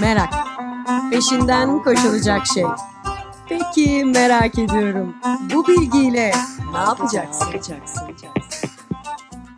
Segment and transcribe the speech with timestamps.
[0.00, 0.34] Merak.
[1.10, 2.64] Peşinden koşulacak şey.
[3.48, 5.14] Peki merak ediyorum.
[5.54, 6.32] Bu bilgiyle
[6.72, 7.46] ne yapacaksın?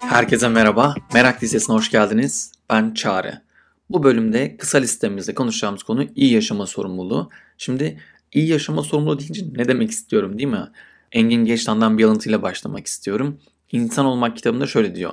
[0.00, 0.94] Herkese merhaba.
[1.14, 2.52] Merak listesine hoş geldiniz.
[2.70, 3.42] Ben Çağrı.
[3.90, 7.30] Bu bölümde kısa listemizde konuşacağımız konu iyi yaşama sorumluluğu.
[7.58, 8.00] Şimdi
[8.32, 10.68] iyi yaşama sorumluluğu deyince ne demek istiyorum değil mi?
[11.12, 13.38] Engin Geçtan'dan bir alıntıyla başlamak istiyorum.
[13.72, 15.12] İnsan Olmak kitabında şöyle diyor.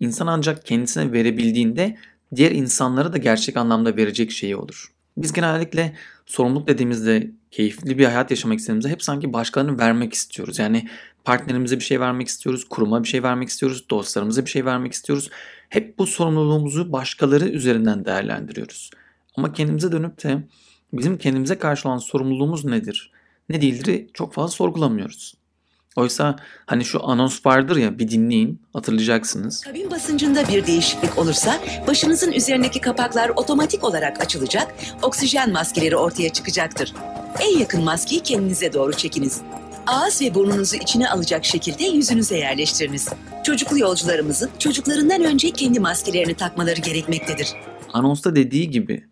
[0.00, 1.96] İnsan ancak kendisine verebildiğinde
[2.36, 4.92] diğer insanlara da gerçek anlamda verecek şeyi olur.
[5.16, 10.58] Biz genellikle sorumluluk dediğimizde keyifli bir hayat yaşamak istediğimizde hep sanki başkalarını vermek istiyoruz.
[10.58, 10.88] Yani
[11.24, 15.30] partnerimize bir şey vermek istiyoruz, kuruma bir şey vermek istiyoruz, dostlarımıza bir şey vermek istiyoruz.
[15.68, 18.90] Hep bu sorumluluğumuzu başkaları üzerinden değerlendiriyoruz.
[19.36, 20.42] Ama kendimize dönüp de
[20.92, 23.10] bizim kendimize karşı olan sorumluluğumuz nedir?
[23.48, 25.34] Ne değildir çok fazla sorgulamıyoruz.
[25.96, 26.36] Oysa
[26.66, 29.60] hani şu anons vardır ya bir dinleyin hatırlayacaksınız.
[29.60, 36.94] Kabin basıncında bir değişiklik olursa başınızın üzerindeki kapaklar otomatik olarak açılacak, oksijen maskeleri ortaya çıkacaktır.
[37.40, 39.40] En yakın maskeyi kendinize doğru çekiniz.
[39.86, 43.08] Ağız ve burnunuzu içine alacak şekilde yüzünüze yerleştiriniz.
[43.44, 47.48] Çocuklu yolcularımızın çocuklarından önce kendi maskelerini takmaları gerekmektedir.
[47.92, 49.04] Anonsta dediği gibi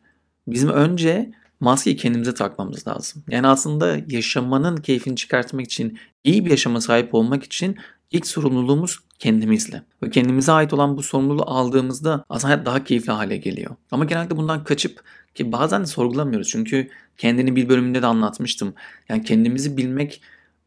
[0.46, 3.22] bizim önce maskeyi kendimize takmamız lazım.
[3.28, 7.76] Yani aslında yaşamanın keyfini çıkartmak için, iyi bir yaşama sahip olmak için
[8.10, 9.82] ilk sorumluluğumuz kendimizle.
[10.02, 13.76] Ve kendimize ait olan bu sorumluluğu aldığımızda aslında hayat daha keyifli hale geliyor.
[13.90, 15.02] Ama genelde bundan kaçıp
[15.34, 16.48] ki bazen de sorgulamıyoruz.
[16.48, 18.74] Çünkü kendini bir bölümünde de anlatmıştım.
[19.08, 20.22] Yani kendimizi bilmek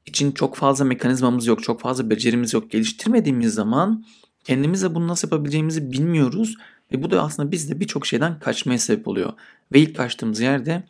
[0.06, 2.72] için çok fazla mekanizmamız yok, çok fazla becerimiz yok.
[2.72, 4.06] Geliştirmediğimiz zaman
[4.44, 6.56] kendimize bunu nasıl yapabileceğimizi bilmiyoruz
[6.92, 9.34] ve bu da aslında bizde birçok şeyden kaçmaya sebep oluyor.
[9.74, 10.84] Ve ilk kaçtığımız yerde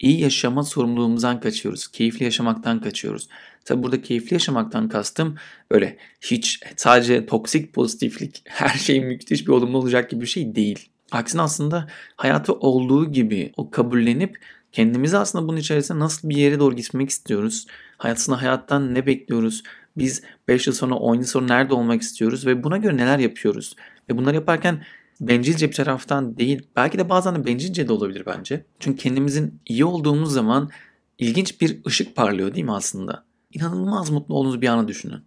[0.00, 1.88] iyi yaşama sorumluluğumuzdan kaçıyoruz.
[1.88, 3.28] Keyifli yaşamaktan kaçıyoruz.
[3.64, 5.36] Tabi burada keyifli yaşamaktan kastım
[5.70, 10.88] böyle hiç sadece toksik pozitiflik her şey müthiş bir olumlu olacak gibi bir şey değil.
[11.12, 14.38] Aksine aslında hayatı olduğu gibi o kabullenip
[14.72, 17.66] kendimizi aslında bunun içerisinde nasıl bir yere doğru gitmek istiyoruz?
[17.98, 19.62] Hayatında hayattan ne bekliyoruz?
[19.96, 23.76] Biz 5 yıl sonra 10 yıl sonra nerede olmak istiyoruz ve buna göre neler yapıyoruz?
[24.10, 24.84] Ve bunları yaparken
[25.20, 28.64] bencilce bir taraftan değil belki de bazen de bencilce de olabilir bence.
[28.78, 30.70] Çünkü kendimizin iyi olduğumuz zaman
[31.18, 33.24] ilginç bir ışık parlıyor değil mi aslında?
[33.52, 35.22] İnanılmaz mutlu olduğunuz bir anı düşünün.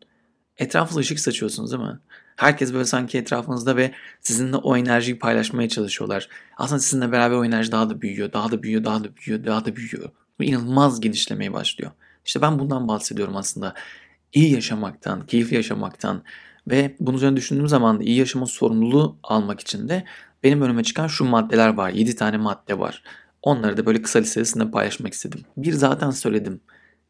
[0.57, 2.00] Etrafınıza ışık saçıyorsunuz değil mi?
[2.35, 3.91] Herkes böyle sanki etrafınızda ve
[4.22, 6.29] sizinle o enerjiyi paylaşmaya çalışıyorlar.
[6.58, 9.66] Aslında sizinle beraber o enerji daha da büyüyor, daha da büyüyor, daha da büyüyor, daha
[9.66, 10.09] da büyüyor.
[10.40, 11.91] Ve inanılmaz genişlemeye başlıyor.
[12.25, 13.73] İşte ben bundan bahsediyorum aslında.
[14.34, 16.23] İyi yaşamaktan, keyifli yaşamaktan,
[16.67, 20.03] ve bunun üzerine düşündüğüm zaman da iyi yaşama sorumluluğu almak için de
[20.44, 21.89] benim önüme çıkan şu maddeler var.
[21.89, 23.03] 7 tane madde var.
[23.41, 25.41] Onları da böyle kısa listesinde paylaşmak istedim.
[25.57, 26.61] Bir zaten söyledim.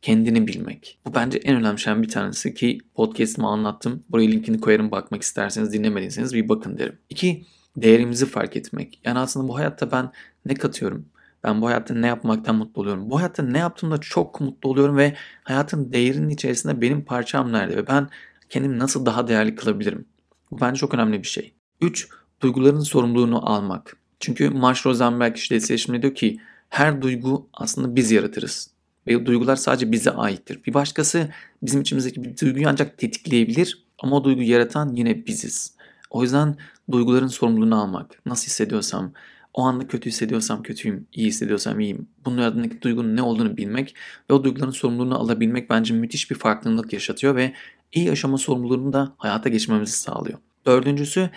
[0.01, 0.99] Kendini bilmek.
[1.05, 4.03] Bu bence en önemli şeyden bir tanesi ki podcast'ımı anlattım.
[4.09, 6.97] Buraya linkini koyarım bakmak isterseniz dinlemediyseniz bir bakın derim.
[7.09, 7.45] İki,
[7.77, 8.99] değerimizi fark etmek.
[9.05, 10.11] Yani aslında bu hayatta ben
[10.45, 11.05] ne katıyorum?
[11.43, 13.09] Ben bu hayatta ne yapmaktan mutlu oluyorum?
[13.09, 17.77] Bu hayatta ne yaptığımda çok mutlu oluyorum ve hayatın değerinin içerisinde benim parçam nerede?
[17.77, 18.09] Ve ben
[18.51, 20.05] kendimi nasıl daha değerli kılabilirim?
[20.51, 21.53] Bu bence çok önemli bir şey.
[21.81, 22.09] 3.
[22.41, 23.97] Duyguların sorumluluğunu almak.
[24.19, 26.39] Çünkü Marsh Rosenberg işte seçimde diyor ki
[26.69, 28.71] her duygu aslında biz yaratırız.
[29.07, 30.59] Ve duygular sadece bize aittir.
[30.67, 31.29] Bir başkası
[31.63, 35.75] bizim içimizdeki bir duyguyu ancak tetikleyebilir ama o duyguyu yaratan yine biziz.
[36.09, 36.57] O yüzden
[36.91, 38.21] duyguların sorumluluğunu almak.
[38.25, 39.13] Nasıl hissediyorsam,
[39.53, 42.07] o anda kötü hissediyorsam kötüyüm, iyi hissediyorsam iyiyim.
[42.25, 43.95] Bunun ardındaki duygunun ne olduğunu bilmek
[44.29, 47.53] ve o duyguların sorumluluğunu alabilmek bence müthiş bir farklılık yaşatıyor ve
[47.93, 50.39] iyi yaşama sorumluluğunu da hayata geçmemizi sağlıyor.
[50.65, 51.29] Dördüncüsü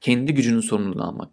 [0.00, 1.28] kendi gücünün sorumluluğunu almak.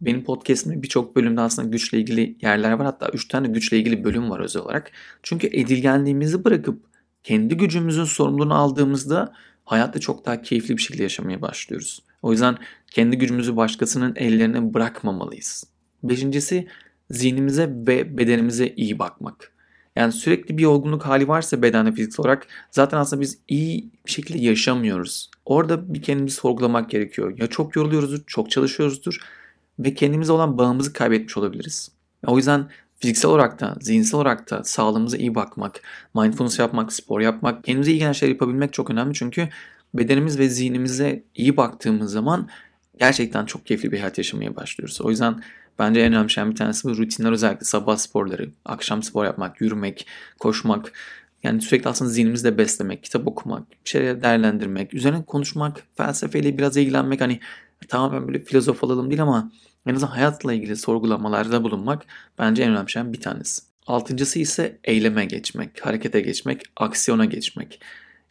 [0.00, 2.86] Benim podcastimde birçok bölümde aslında güçle ilgili yerler var.
[2.86, 4.92] Hatta 3 tane güçle ilgili bölüm var özel olarak.
[5.22, 6.82] Çünkü edilgenliğimizi bırakıp
[7.22, 9.32] kendi gücümüzün sorumluluğunu aldığımızda
[9.64, 12.02] hayatta çok daha keyifli bir şekilde yaşamaya başlıyoruz.
[12.22, 12.56] O yüzden
[12.90, 15.64] kendi gücümüzü başkasının ellerine bırakmamalıyız.
[16.02, 16.68] Beşincisi
[17.10, 19.55] zihnimize ve bedenimize iyi bakmak.
[19.96, 24.38] Yani sürekli bir yorgunluk hali varsa bedende fiziksel olarak zaten aslında biz iyi bir şekilde
[24.38, 25.30] yaşamıyoruz.
[25.44, 27.38] Orada bir kendimizi sorgulamak gerekiyor.
[27.38, 29.18] Ya çok yoruluyoruzdur, çok çalışıyoruzdur
[29.78, 31.90] ve kendimize olan bağımızı kaybetmiş olabiliriz.
[32.26, 35.80] O yüzden fiziksel olarak da, zihinsel olarak da sağlığımıza iyi bakmak,
[36.14, 39.14] mindfulness yapmak, spor yapmak, kendimize iyi gelen şeyler yapabilmek çok önemli.
[39.14, 39.48] Çünkü
[39.94, 42.48] bedenimiz ve zihnimize iyi baktığımız zaman
[42.98, 45.00] gerçekten çok keyifli bir hayat yaşamaya başlıyoruz.
[45.00, 45.42] O yüzden
[45.78, 50.06] Bence en önemli şeyden bir tanesi bu rutinler özellikle sabah sporları, akşam spor yapmak, yürümek,
[50.38, 50.92] koşmak.
[51.42, 57.20] Yani sürekli aslında zihnimizde beslemek, kitap okumak, bir şeyleri değerlendirmek, üzerine konuşmak, felsefeyle biraz ilgilenmek.
[57.20, 57.40] Hani
[57.88, 59.52] tamamen böyle filozof olalım değil ama
[59.86, 62.02] en azından hayatla ilgili sorgulamalarda bulunmak
[62.38, 63.62] bence en önemli şeyden bir tanesi.
[63.86, 67.80] Altıncısı ise eyleme geçmek, harekete geçmek, aksiyona geçmek.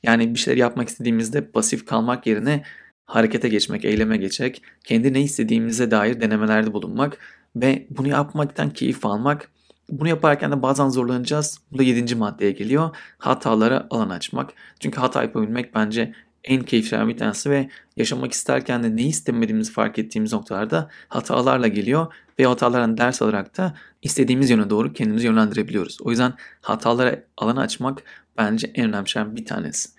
[0.03, 2.63] Yani bir şeyler yapmak istediğimizde pasif kalmak yerine
[3.05, 7.17] harekete geçmek, eyleme geçmek, kendi ne istediğimize dair denemelerde bulunmak
[7.55, 9.49] ve bunu yapmaktan keyif almak.
[9.89, 11.59] Bunu yaparken de bazen zorlanacağız.
[11.71, 12.95] Bu da yedinci maddeye geliyor.
[13.17, 14.53] Hatalara alan açmak.
[14.79, 16.13] Çünkü hata yapabilmek bence
[16.43, 22.13] en keyifli bir tanesi ve yaşamak isterken de ne istemediğimizi fark ettiğimiz noktalarda hatalarla geliyor
[22.39, 25.97] ve hatalardan ders alarak da istediğimiz yöne doğru kendimizi yönlendirebiliyoruz.
[26.01, 28.03] O yüzden hatalara alan açmak
[28.37, 29.89] bence en önemli şeylerden bir tanesi.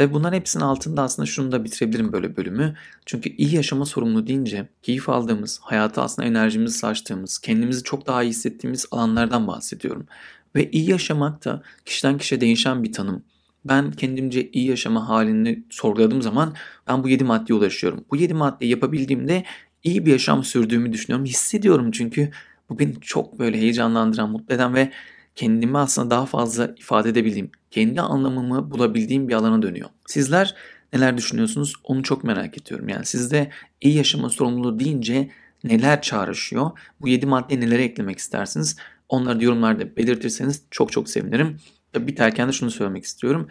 [0.00, 2.74] Tabi bunların hepsinin altında aslında şunu da bitirebilirim böyle bölümü.
[3.06, 8.28] Çünkü iyi yaşama sorumlu deyince keyif aldığımız, hayata aslında enerjimizi saçtığımız, kendimizi çok daha iyi
[8.28, 10.06] hissettiğimiz alanlardan bahsediyorum.
[10.54, 13.22] Ve iyi yaşamak da kişiden kişiye değişen bir tanım.
[13.64, 16.54] Ben kendimce iyi yaşama halini sorguladığım zaman
[16.88, 18.04] ben bu yedi maddeye ulaşıyorum.
[18.10, 19.44] Bu yedi maddeyi yapabildiğimde
[19.84, 21.26] iyi bir yaşam sürdüğümü düşünüyorum.
[21.26, 22.30] Hissediyorum çünkü
[22.68, 24.92] bu beni çok böyle heyecanlandıran, mutlu eden ve
[25.36, 29.88] kendimi aslında daha fazla ifade edebildiğim, kendi anlamımı bulabildiğim bir alana dönüyor.
[30.06, 30.54] Sizler
[30.92, 32.88] neler düşünüyorsunuz onu çok merak ediyorum.
[32.88, 33.50] Yani sizde
[33.80, 35.30] iyi yaşama sorumluluğu deyince
[35.64, 36.70] neler çağrışıyor?
[37.00, 38.76] Bu yedi maddeye nelere eklemek istersiniz?
[39.08, 41.56] Onları yorumlarda belirtirseniz çok çok sevinirim.
[41.96, 43.48] Biterken de şunu söylemek istiyorum.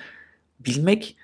[0.59, 1.15] Bilmek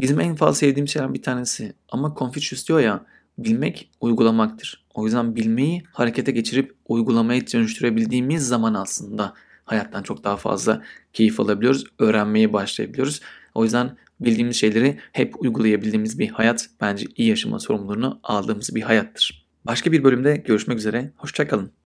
[0.00, 1.72] bizim en fazla sevdiğim şeylerden bir tanesi.
[1.88, 3.04] Ama Confucius diyor ya
[3.38, 4.84] bilmek uygulamaktır.
[4.94, 9.34] O yüzden bilmeyi harekete geçirip uygulamaya dönüştürebildiğimiz zaman aslında
[9.64, 10.82] hayattan çok daha fazla
[11.12, 11.84] keyif alabiliyoruz.
[11.98, 13.20] Öğrenmeye başlayabiliyoruz.
[13.54, 19.46] O yüzden bildiğimiz şeyleri hep uygulayabildiğimiz bir hayat bence iyi yaşama sorumluluğunu aldığımız bir hayattır.
[19.66, 21.12] Başka bir bölümde görüşmek üzere.
[21.16, 21.83] Hoşçakalın.